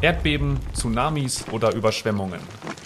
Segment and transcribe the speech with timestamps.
[0.00, 2.38] Erdbeben, Tsunamis oder Überschwemmungen.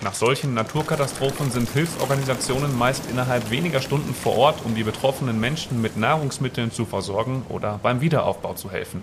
[0.03, 5.83] Nach solchen Naturkatastrophen sind Hilfsorganisationen meist innerhalb weniger Stunden vor Ort, um die betroffenen Menschen
[5.83, 9.03] mit Nahrungsmitteln zu versorgen oder beim Wiederaufbau zu helfen.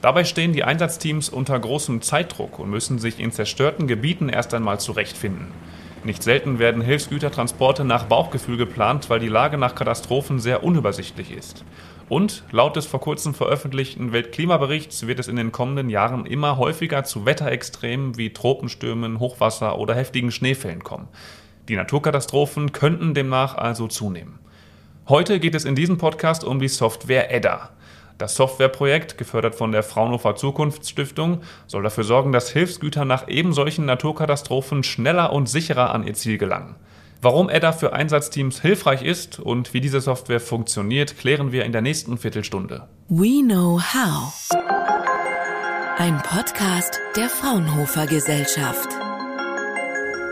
[0.00, 4.78] Dabei stehen die Einsatzteams unter großem Zeitdruck und müssen sich in zerstörten Gebieten erst einmal
[4.78, 5.48] zurechtfinden.
[6.04, 11.64] Nicht selten werden Hilfsgütertransporte nach Bauchgefühl geplant, weil die Lage nach Katastrophen sehr unübersichtlich ist.
[12.10, 17.04] Und laut des vor kurzem veröffentlichten Weltklimaberichts wird es in den kommenden Jahren immer häufiger
[17.04, 21.08] zu Wetterextremen wie Tropenstürmen, Hochwasser oder heftigen Schneefällen kommen.
[21.68, 24.38] Die Naturkatastrophen könnten demnach also zunehmen.
[25.08, 27.70] Heute geht es in diesem Podcast um die Software EDDA.
[28.18, 33.86] Das Softwareprojekt, gefördert von der Fraunhofer Zukunftsstiftung, soll dafür sorgen, dass Hilfsgüter nach eben solchen
[33.86, 36.76] Naturkatastrophen schneller und sicherer an ihr Ziel gelangen.
[37.20, 41.80] Warum EDDA für Einsatzteams hilfreich ist und wie diese Software funktioniert, klären wir in der
[41.80, 42.86] nächsten Viertelstunde.
[43.08, 44.50] We Know How.
[45.96, 49.03] Ein Podcast der Fraunhofer Gesellschaft.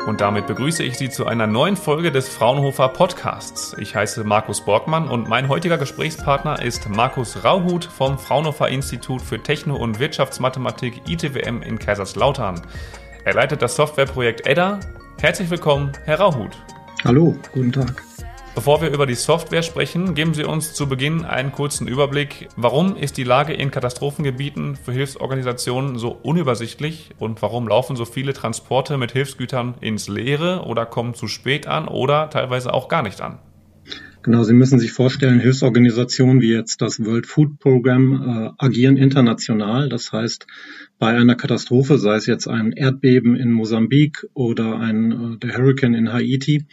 [0.07, 3.77] Und damit begrüße ich Sie zu einer neuen Folge des Fraunhofer Podcasts.
[3.79, 9.41] Ich heiße Markus Borgmann und mein heutiger Gesprächspartner ist Markus Rauhut vom Fraunhofer Institut für
[9.41, 12.61] Techno- und Wirtschaftsmathematik ITWM in Kaiserslautern.
[13.25, 14.81] Er leitet das Softwareprojekt EDDA.
[15.21, 16.59] Herzlich willkommen, Herr Rauhut.
[17.05, 18.03] Hallo, guten Tag.
[18.55, 22.51] Bevor wir über die Software sprechen, geben Sie uns zu Beginn einen kurzen Überblick.
[22.57, 28.35] Warum ist die Lage in Katastrophengebieten für Hilfsorganisationen so unübersichtlich und warum laufen so viele
[28.35, 33.23] Transporte mit Hilfsgütern ins Leere oder kommen zu spät an oder teilweise auch gar nicht
[33.23, 33.39] an?
[34.25, 39.89] Genau, Sie müssen sich vorstellen, Hilfsorganisationen wie jetzt das World Food Program äh, agieren international.
[39.89, 40.47] Das heißt,
[41.01, 45.95] bei einer Katastrophe, sei es jetzt ein Erdbeben in Mosambik oder ein äh, der Hurricane
[45.95, 46.67] in Haiti,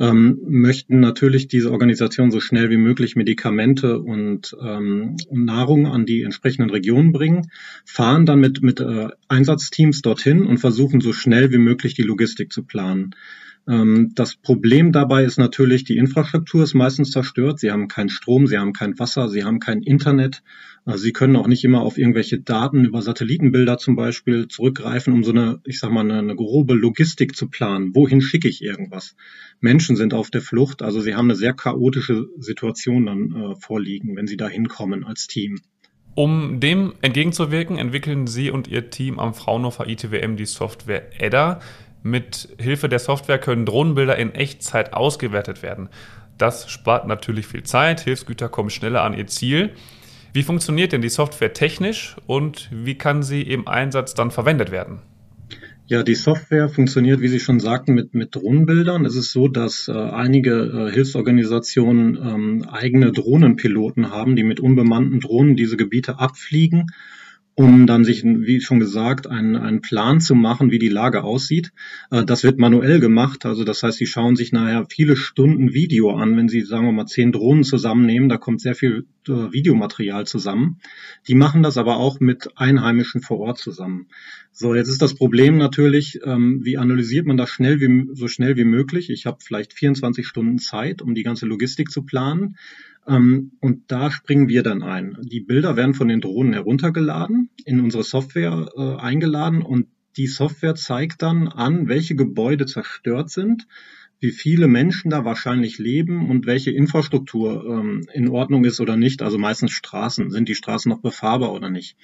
[0.00, 6.22] ähm, möchten natürlich diese Organisationen so schnell wie möglich Medikamente und, ähm, Nahrung an die
[6.22, 7.52] entsprechenden Regionen bringen,
[7.84, 12.52] fahren dann mit, mit äh, Einsatzteams dorthin und versuchen so schnell wie möglich die Logistik
[12.52, 13.14] zu planen.
[13.68, 17.58] Ähm, das Problem dabei ist natürlich, die Infrastruktur ist meistens zerstört.
[17.58, 20.42] Sie haben keinen Strom, sie haben kein Wasser, sie haben kein Internet.
[20.84, 25.24] Also sie können auch nicht immer auf irgendwelche Daten über Satellitenbilder zum Beispiel zurückgreifen, um
[25.24, 27.94] so eine, ich sag mal, eine, eine grobe Logistik zu planen.
[27.94, 29.16] Wohin schicke ich irgendwas?
[29.60, 34.14] Menschen sind auf der Flucht, also sie haben eine sehr chaotische Situation dann äh, vorliegen,
[34.14, 35.58] wenn sie da hinkommen als Team.
[36.16, 41.60] Um dem entgegenzuwirken, entwickeln Sie und Ihr Team am Fraunhofer ITWM die Software EDDA.
[42.02, 45.88] Mit Hilfe der Software können Drohnenbilder in Echtzeit ausgewertet werden.
[46.38, 49.70] Das spart natürlich viel Zeit, Hilfsgüter kommen schneller an ihr Ziel.
[50.32, 55.00] Wie funktioniert denn die Software technisch und wie kann sie im Einsatz dann verwendet werden?
[55.88, 59.04] Ja, die Software funktioniert, wie Sie schon sagten, mit, mit Drohnenbildern.
[59.04, 65.20] Es ist so, dass äh, einige äh, Hilfsorganisationen ähm, eigene Drohnenpiloten haben, die mit unbemannten
[65.20, 66.88] Drohnen diese Gebiete abfliegen
[67.58, 71.72] um dann sich, wie schon gesagt, einen, einen Plan zu machen, wie die Lage aussieht.
[72.10, 73.46] Äh, das wird manuell gemacht.
[73.46, 76.92] Also das heißt, sie schauen sich nachher viele Stunden Video an, wenn sie, sagen wir
[76.92, 78.28] mal, zehn Drohnen zusammennehmen.
[78.28, 80.80] Da kommt sehr viel äh, Videomaterial zusammen.
[81.28, 84.08] Die machen das aber auch mit Einheimischen vor Ort zusammen.
[84.52, 88.58] So, jetzt ist das Problem natürlich, ähm, wie analysiert man das schnell wie, so schnell
[88.58, 89.08] wie möglich?
[89.08, 92.56] Ich habe vielleicht 24 Stunden Zeit, um die ganze Logistik zu planen.
[93.06, 95.16] Ähm, und da springen wir dann ein.
[95.22, 99.86] Die Bilder werden von den Drohnen heruntergeladen, in unsere Software äh, eingeladen und
[100.16, 103.66] die Software zeigt dann an, welche Gebäude zerstört sind,
[104.18, 109.20] wie viele Menschen da wahrscheinlich leben und welche Infrastruktur ähm, in Ordnung ist oder nicht.
[109.20, 110.30] Also meistens Straßen.
[110.30, 111.96] Sind die Straßen noch befahrbar oder nicht?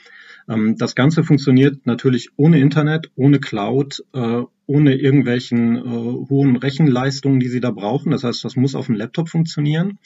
[0.48, 7.40] Ähm, das Ganze funktioniert natürlich ohne Internet, ohne Cloud, äh, ohne irgendwelchen äh, hohen Rechenleistungen,
[7.40, 8.12] die Sie da brauchen.
[8.12, 9.98] Das heißt, das muss auf dem Laptop funktionieren.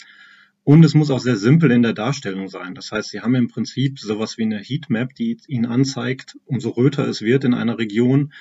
[0.66, 2.74] Und es muss auch sehr simpel in der Darstellung sein.
[2.74, 7.06] Das heißt, Sie haben im Prinzip sowas wie eine Heatmap, die Ihnen anzeigt, umso röter
[7.06, 8.32] es wird in einer Region,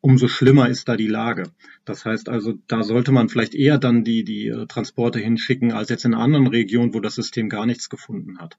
[0.00, 1.44] umso schlimmer ist da die Lage.
[1.84, 5.88] Das heißt also, da sollte man vielleicht eher dann die, die äh, Transporte hinschicken, als
[5.88, 8.58] jetzt in anderen Region, wo das System gar nichts gefunden hat.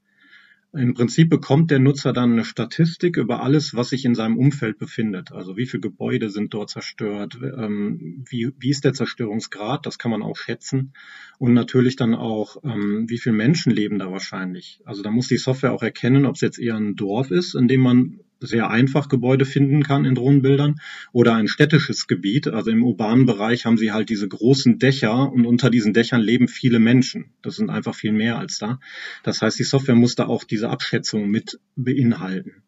[0.72, 4.78] Im Prinzip bekommt der Nutzer dann eine Statistik über alles, was sich in seinem Umfeld
[4.78, 5.32] befindet.
[5.32, 10.12] Also wie viele Gebäude sind dort zerstört, ähm, wie, wie ist der Zerstörungsgrad, das kann
[10.12, 10.94] man auch schätzen.
[11.40, 14.82] Und natürlich dann auch, ähm, wie viele Menschen leben da wahrscheinlich.
[14.86, 17.68] Also da muss die Software auch erkennen, ob es jetzt eher ein Dorf ist, in
[17.68, 20.80] dem man sehr einfach Gebäude finden kann in Drohnenbildern
[21.12, 22.48] oder ein städtisches Gebiet.
[22.48, 26.48] Also im urbanen Bereich haben sie halt diese großen Dächer und unter diesen Dächern leben
[26.48, 27.32] viele Menschen.
[27.42, 28.80] Das sind einfach viel mehr als da.
[29.24, 32.64] Das heißt, die Software muss da auch diese Abschätzung mit beinhalten.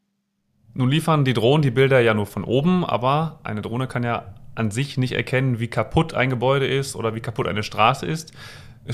[0.73, 4.35] Nun liefern die Drohnen die Bilder ja nur von oben, aber eine Drohne kann ja
[4.56, 8.33] an sich nicht erkennen, wie kaputt ein Gebäude ist oder wie kaputt eine Straße ist.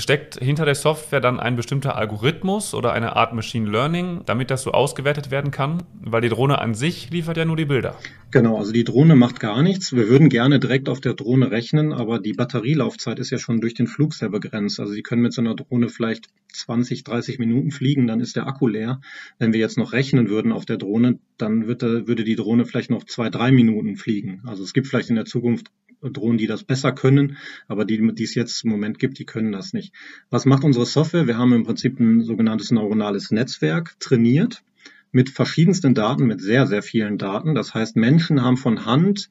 [0.00, 4.62] Steckt hinter der Software dann ein bestimmter Algorithmus oder eine Art Machine Learning, damit das
[4.62, 5.82] so ausgewertet werden kann?
[6.00, 7.96] Weil die Drohne an sich liefert ja nur die Bilder.
[8.30, 9.94] Genau, also die Drohne macht gar nichts.
[9.94, 13.74] Wir würden gerne direkt auf der Drohne rechnen, aber die Batterielaufzeit ist ja schon durch
[13.74, 14.78] den Flug sehr begrenzt.
[14.78, 18.46] Also Sie können mit so einer Drohne vielleicht 20, 30 Minuten fliegen, dann ist der
[18.46, 19.00] Akku leer.
[19.38, 23.04] Wenn wir jetzt noch rechnen würden auf der Drohne, dann würde, die Drohne vielleicht noch
[23.04, 24.42] zwei, drei Minuten fliegen.
[24.46, 25.68] Also es gibt vielleicht in der Zukunft
[26.02, 27.36] Drohnen, die das besser können,
[27.66, 29.92] aber die, die es jetzt im Moment gibt, die können das nicht.
[30.30, 31.26] Was macht unsere Software?
[31.26, 34.62] Wir haben im Prinzip ein sogenanntes neuronales Netzwerk trainiert
[35.10, 37.54] mit verschiedensten Daten, mit sehr, sehr vielen Daten.
[37.54, 39.30] Das heißt, Menschen haben von Hand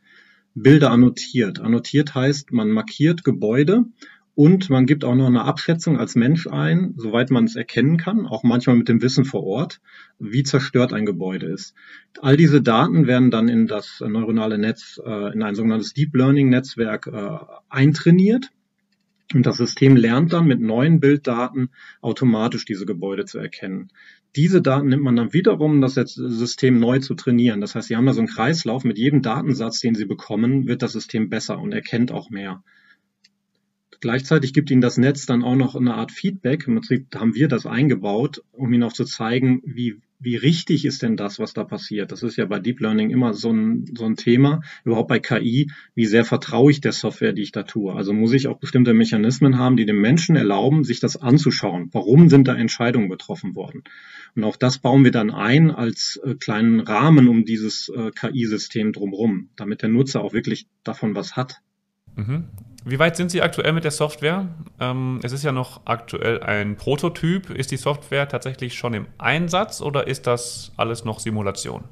[0.56, 1.60] Bilder annotiert.
[1.60, 3.86] Annotiert heißt, man markiert Gebäude
[4.38, 8.28] und man gibt auch noch eine Abschätzung als Mensch ein, soweit man es erkennen kann,
[8.28, 9.82] auch manchmal mit dem Wissen vor Ort,
[10.20, 11.74] wie zerstört ein Gebäude ist.
[12.22, 16.50] All diese Daten werden dann in das neuronale Netz, äh, in ein sogenanntes Deep Learning
[16.50, 17.40] Netzwerk äh,
[17.70, 18.52] eintrainiert.
[19.34, 23.90] Und das System lernt dann mit neuen Bilddaten automatisch diese Gebäude zu erkennen.
[24.36, 27.60] Diese Daten nimmt man dann wiederum, um das System neu zu trainieren.
[27.60, 28.84] Das heißt, Sie haben da so einen Kreislauf.
[28.84, 32.62] Mit jedem Datensatz, den Sie bekommen, wird das System besser und erkennt auch mehr.
[34.00, 36.68] Gleichzeitig gibt Ihnen das Netz dann auch noch eine Art Feedback.
[36.68, 41.02] Im Prinzip haben wir das eingebaut, um Ihnen auch zu zeigen, wie, wie richtig ist
[41.02, 42.12] denn das, was da passiert.
[42.12, 45.72] Das ist ja bei Deep Learning immer so ein, so ein Thema, überhaupt bei KI,
[45.96, 47.94] wie sehr vertraue ich der Software, die ich da tue.
[47.94, 51.90] Also muss ich auch bestimmte Mechanismen haben, die dem Menschen erlauben, sich das anzuschauen.
[51.92, 53.84] Warum sind da Entscheidungen getroffen worden?
[54.36, 58.94] Und auch das bauen wir dann ein als äh, kleinen Rahmen um dieses äh, KI-System
[58.94, 61.62] drumherum, damit der Nutzer auch wirklich davon was hat.
[62.16, 62.46] Mhm.
[62.90, 64.48] Wie weit sind Sie aktuell mit der Software?
[64.80, 67.50] Ähm, es ist ja noch aktuell ein Prototyp.
[67.50, 71.84] Ist die Software tatsächlich schon im Einsatz oder ist das alles noch Simulation?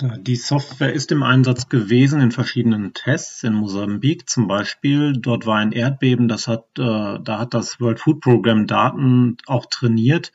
[0.00, 5.12] Die Software ist im Einsatz gewesen in verschiedenen Tests in Mosambik zum Beispiel.
[5.12, 9.66] Dort war ein Erdbeben, das hat, äh, da hat das World Food Program Daten auch
[9.66, 10.32] trainiert.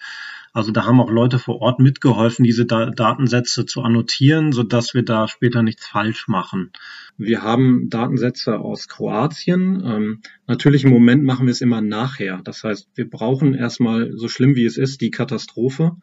[0.54, 5.04] Also da haben auch Leute vor Ort mitgeholfen, diese da Datensätze zu annotieren, sodass wir
[5.04, 6.72] da später nichts falsch machen.
[7.18, 9.84] Wir haben Datensätze aus Kroatien.
[9.86, 12.42] Ähm, natürlich im Moment machen wir es immer nachher.
[12.44, 15.98] Das heißt, wir brauchen erstmal, so schlimm wie es ist, die Katastrophe.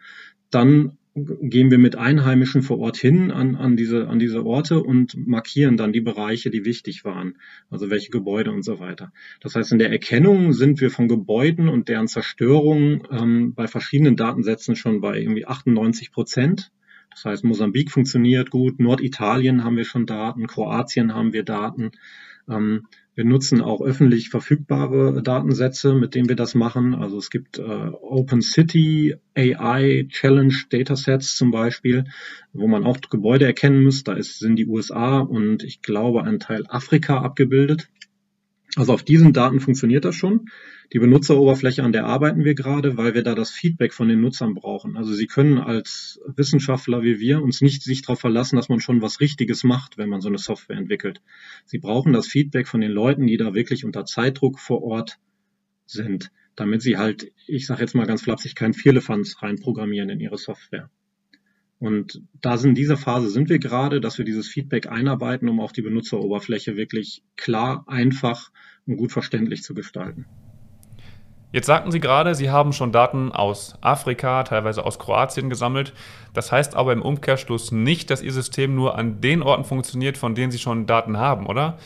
[0.50, 5.16] Dann gehen wir mit Einheimischen vor Ort hin an, an, diese, an diese Orte und
[5.26, 7.38] markieren dann die Bereiche, die wichtig waren,
[7.70, 9.12] also welche Gebäude und so weiter.
[9.40, 14.16] Das heißt, in der Erkennung sind wir von Gebäuden und deren Zerstörung ähm, bei verschiedenen
[14.16, 16.70] Datensätzen schon bei irgendwie 98 Prozent.
[17.10, 21.92] Das heißt, Mosambik funktioniert gut, Norditalien haben wir schon Daten, Kroatien haben wir Daten.
[22.46, 22.86] Ähm,
[23.16, 26.94] wir nutzen auch öffentlich verfügbare Datensätze, mit denen wir das machen.
[26.94, 32.04] Also es gibt äh, Open City AI Challenge Datasets zum Beispiel,
[32.52, 34.04] wo man auch Gebäude erkennen muss.
[34.04, 37.88] Da ist, sind die USA und ich glaube ein Teil Afrika abgebildet.
[38.74, 40.50] Also auf diesen Daten funktioniert das schon.
[40.92, 44.54] Die Benutzeroberfläche, an der arbeiten wir gerade, weil wir da das Feedback von den Nutzern
[44.54, 44.96] brauchen.
[44.96, 49.02] Also Sie können als Wissenschaftler wie wir uns nicht sich darauf verlassen, dass man schon
[49.02, 51.22] was Richtiges macht, wenn man so eine Software entwickelt.
[51.64, 55.18] Sie brauchen das Feedback von den Leuten, die da wirklich unter Zeitdruck vor Ort
[55.86, 60.38] sind, damit sie halt, ich sage jetzt mal ganz flapsig, kein Vierlefanz reinprogrammieren in ihre
[60.38, 60.90] Software.
[61.78, 65.60] Und da sind in dieser Phase sind wir gerade, dass wir dieses Feedback einarbeiten, um
[65.60, 68.50] auch die Benutzeroberfläche wirklich klar, einfach
[68.86, 70.26] und gut verständlich zu gestalten.
[71.52, 75.92] Jetzt sagten Sie gerade, Sie haben schon Daten aus Afrika, teilweise aus Kroatien gesammelt.
[76.34, 80.34] Das heißt aber im Umkehrschluss nicht, dass Ihr System nur an den Orten funktioniert, von
[80.34, 81.78] denen Sie schon Daten haben, oder?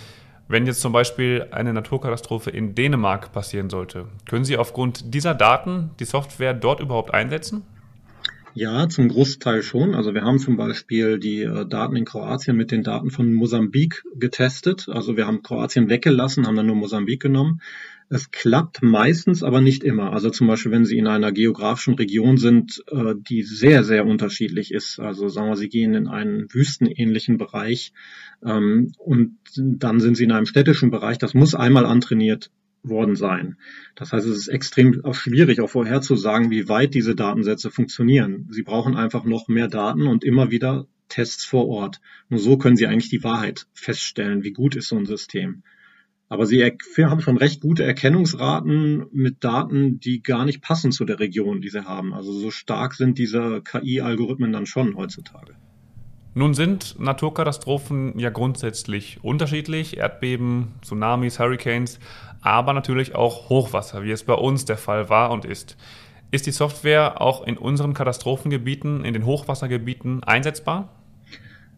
[0.49, 5.90] Wenn jetzt zum Beispiel eine Naturkatastrophe in Dänemark passieren sollte, können Sie aufgrund dieser Daten
[6.00, 7.62] die Software dort überhaupt einsetzen?
[8.54, 9.95] Ja, zum Großteil schon.
[9.95, 14.02] Also wir haben zum Beispiel die äh, Daten in Kroatien mit den Daten von Mosambik
[14.14, 14.88] getestet.
[14.88, 17.61] Also wir haben Kroatien weggelassen, haben dann nur Mosambik genommen.
[18.09, 20.12] Es klappt meistens, aber nicht immer.
[20.12, 24.75] Also zum Beispiel, wenn Sie in einer geografischen Region sind, äh, die sehr, sehr unterschiedlich
[24.75, 24.99] ist.
[24.99, 27.92] Also sagen wir, Sie gehen in einen wüstenähnlichen Bereich
[28.45, 31.19] ähm, und dann sind Sie in einem städtischen Bereich.
[31.19, 32.50] Das muss einmal antrainiert
[32.82, 33.56] worden sein.
[33.94, 38.49] Das heißt, es ist extrem auch schwierig, auch vorherzusagen, wie weit diese Datensätze funktionieren.
[38.50, 42.00] Sie brauchen einfach noch mehr Daten und immer wieder Tests vor Ort.
[42.28, 45.62] Nur so können Sie eigentlich die Wahrheit feststellen, wie gut ist so ein System.
[46.28, 51.18] Aber Sie haben schon recht gute Erkennungsraten mit Daten, die gar nicht passen zu der
[51.18, 52.14] Region, die Sie haben.
[52.14, 55.56] Also so stark sind diese KI-Algorithmen dann schon heutzutage.
[56.32, 61.99] Nun sind Naturkatastrophen ja grundsätzlich unterschiedlich, Erdbeben, Tsunamis, Hurricanes,
[62.40, 65.76] aber natürlich auch Hochwasser, wie es bei uns der Fall war und ist.
[66.30, 70.94] Ist die Software auch in unseren Katastrophengebieten, in den Hochwassergebieten einsetzbar?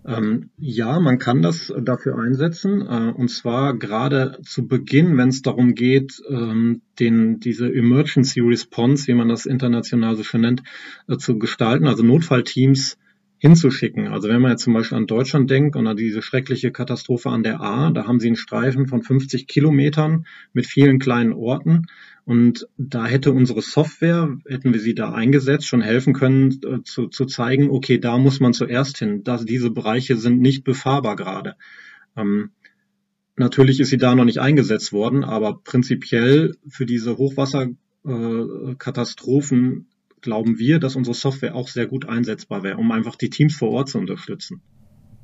[0.05, 2.83] Ähm, ja, man kann das dafür einsetzen.
[2.83, 9.07] Äh, und zwar gerade zu Beginn, wenn es darum geht, ähm, den, diese Emergency Response,
[9.07, 10.63] wie man das international so schön nennt,
[11.09, 12.99] äh, zu gestalten, also Notfallteams
[13.43, 14.07] hinzuschicken.
[14.07, 17.43] Also wenn man jetzt zum Beispiel an Deutschland denkt und an diese schreckliche Katastrophe an
[17.43, 21.87] der A, da haben sie einen Streifen von 50 Kilometern mit vielen kleinen Orten.
[22.25, 27.09] Und da hätte unsere Software, hätten wir sie da eingesetzt, schon helfen können äh, zu,
[27.09, 29.25] zu zeigen, okay, da muss man zuerst hin.
[29.25, 31.57] Dass diese Bereiche sind nicht befahrbar gerade.
[32.17, 32.51] Ähm,
[33.35, 39.92] natürlich ist sie da noch nicht eingesetzt worden, aber prinzipiell für diese Hochwasserkatastrophen äh,
[40.23, 43.71] glauben wir, dass unsere Software auch sehr gut einsetzbar wäre, um einfach die Teams vor
[43.71, 44.63] Ort zu unterstützen.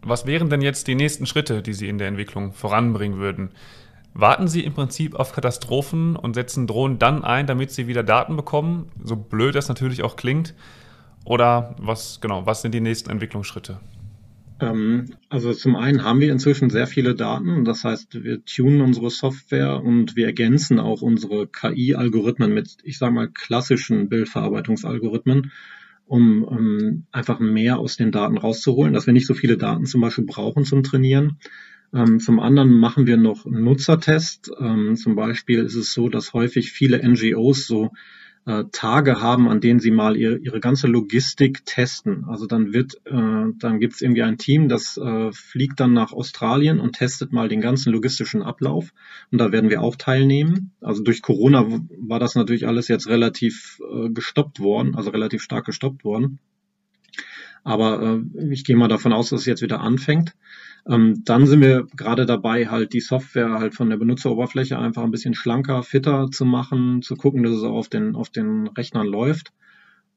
[0.02, 3.50] Was wären denn jetzt die nächsten Schritte, die Sie in der Entwicklung voranbringen würden?
[4.14, 8.36] Warten Sie im Prinzip auf Katastrophen und setzen Drohnen dann ein, damit Sie wieder Daten
[8.36, 10.54] bekommen, so blöd das natürlich auch klingt?
[11.24, 13.80] Oder was genau, was sind die nächsten Entwicklungsschritte?
[14.60, 17.64] Ähm, also zum einen haben wir inzwischen sehr viele Daten.
[17.64, 23.14] Das heißt, wir tunen unsere Software und wir ergänzen auch unsere KI-Algorithmen mit, ich sage
[23.14, 25.52] mal, klassischen Bildverarbeitungsalgorithmen,
[26.06, 30.00] um, um einfach mehr aus den Daten rauszuholen, dass wir nicht so viele Daten zum
[30.00, 31.38] Beispiel brauchen zum Trainieren.
[31.94, 34.50] Ähm, zum anderen machen wir noch Nutzertest.
[34.60, 37.92] Ähm, zum Beispiel ist es so, dass häufig viele NGOs so
[38.72, 42.24] Tage haben, an denen sie mal ihre, ihre ganze Logistik testen.
[42.26, 46.12] Also dann wird, äh, dann gibt es irgendwie ein Team, das äh, fliegt dann nach
[46.12, 48.92] Australien und testet mal den ganzen logistischen Ablauf.
[49.30, 50.72] Und da werden wir auch teilnehmen.
[50.80, 51.66] Also durch Corona
[51.98, 56.38] war das natürlich alles jetzt relativ äh, gestoppt worden, also relativ stark gestoppt worden.
[57.64, 60.34] Aber äh, ich gehe mal davon aus, dass es jetzt wieder anfängt.
[60.88, 65.10] Ähm, dann sind wir gerade dabei, halt die Software halt von der Benutzeroberfläche einfach ein
[65.10, 69.06] bisschen schlanker, fitter zu machen, zu gucken, dass es auch auf den, auf den Rechnern
[69.06, 69.52] läuft.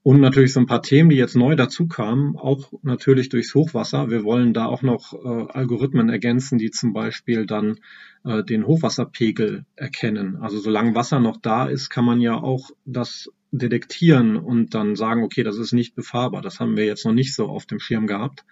[0.04, 4.10] Und natürlich so ein paar Themen, die jetzt neu dazu kamen, auch natürlich durchs Hochwasser.
[4.10, 7.78] Wir wollen da auch noch äh, Algorithmen ergänzen, die zum Beispiel dann
[8.24, 10.38] äh, den Hochwasserpegel erkennen.
[10.38, 15.24] Also solange Wasser noch da ist, kann man ja auch das detektieren und dann sagen,
[15.24, 16.42] okay, das ist nicht befahrbar.
[16.42, 18.44] Das haben wir jetzt noch nicht so auf dem Schirm gehabt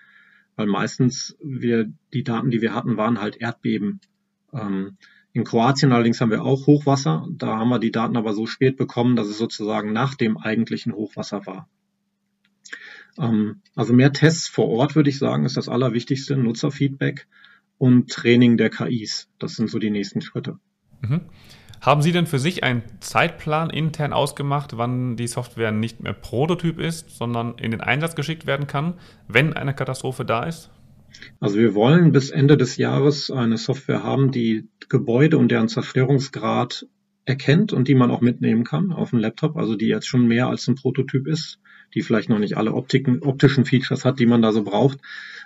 [0.59, 4.01] weil meistens wir die Daten, die wir hatten, waren halt Erdbeben.
[4.51, 4.97] Ähm,
[5.33, 7.27] in Kroatien allerdings haben wir auch Hochwasser.
[7.31, 10.93] Da haben wir die Daten aber so spät bekommen, dass es sozusagen nach dem eigentlichen
[10.93, 11.69] Hochwasser war.
[13.17, 16.35] Ähm, also mehr Tests vor Ort, würde ich sagen, ist das Allerwichtigste.
[16.35, 17.27] Nutzerfeedback
[17.77, 19.29] und Training der KIs.
[19.37, 20.59] Das sind so die nächsten Schritte.
[21.01, 21.21] Mhm.
[21.81, 26.77] Haben Sie denn für sich einen Zeitplan intern ausgemacht, wann die Software nicht mehr Prototyp
[26.77, 28.95] ist, sondern in den Einsatz geschickt werden kann,
[29.29, 30.71] wenn eine Katastrophe da ist?
[31.39, 36.87] Also wir wollen bis Ende des Jahres eine Software haben, die Gebäude und deren Zerstörungsgrad
[37.25, 40.47] erkennt und die man auch mitnehmen kann auf dem Laptop, also die jetzt schon mehr
[40.47, 41.59] als ein Prototyp ist,
[41.93, 44.99] die vielleicht noch nicht alle Optiken, optischen Features hat, die man da so braucht.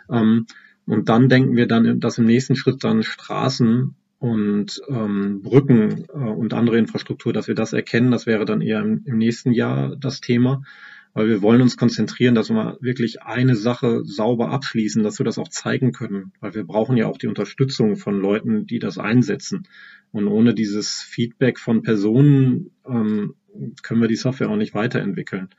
[0.10, 0.46] Ähm,
[0.86, 6.14] und dann denken wir dann, dass im nächsten Schritt dann Straßen und ähm, Brücken äh,
[6.14, 9.96] und andere Infrastruktur, dass wir das erkennen, das wäre dann eher im, im, nächsten Jahr
[9.98, 10.64] das Thema,
[11.14, 15.38] weil wir wollen uns konzentrieren, dass wir wirklich eine Sache sauber abschließen, dass wir das
[15.38, 19.68] auch zeigen können, weil wir brauchen ja auch die Unterstützung von Leuten, die das einsetzen.
[20.12, 23.36] Und ohne dieses Feedback von Personen ähm,
[23.84, 25.50] können wir die Software auch nicht weiterentwickeln.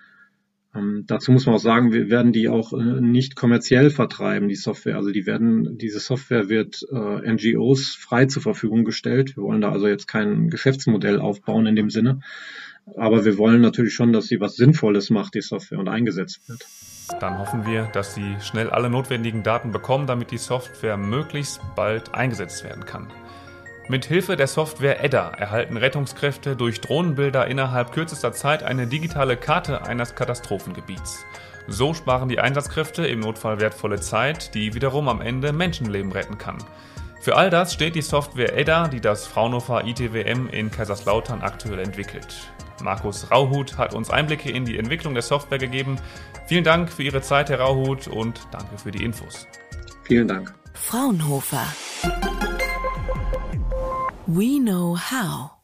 [0.74, 4.56] Ähm, dazu muss man auch sagen, wir werden die auch äh, nicht kommerziell vertreiben, die
[4.56, 4.96] Software.
[4.96, 9.36] Also die werden, diese Software wird äh, NGOs frei zur Verfügung gestellt.
[9.36, 12.20] Wir wollen da also jetzt kein Geschäftsmodell aufbauen in dem Sinne.
[12.96, 16.66] Aber wir wollen natürlich schon, dass sie was Sinnvolles macht, die Software, und eingesetzt wird.
[17.20, 22.14] Dann hoffen wir, dass Sie schnell alle notwendigen Daten bekommen, damit die Software möglichst bald
[22.14, 23.08] eingesetzt werden kann.
[23.88, 29.82] Mit Hilfe der Software EDDA erhalten Rettungskräfte durch Drohnenbilder innerhalb kürzester Zeit eine digitale Karte
[29.82, 31.26] eines Katastrophengebiets.
[31.68, 36.58] So sparen die Einsatzkräfte im Notfall wertvolle Zeit, die wiederum am Ende Menschenleben retten kann.
[37.20, 42.50] Für all das steht die Software EDDA, die das Fraunhofer ITWM in Kaiserslautern aktuell entwickelt.
[42.84, 45.96] Markus Rauhut hat uns Einblicke in die Entwicklung der Software gegeben.
[46.46, 49.46] Vielen Dank für Ihre Zeit, Herr Rauhut, und danke für die Infos.
[50.04, 50.54] Vielen Dank.
[50.74, 51.66] Fraunhofer.
[54.26, 55.63] We know how.